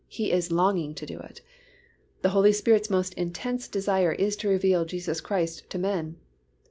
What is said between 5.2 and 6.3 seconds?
Christ to men.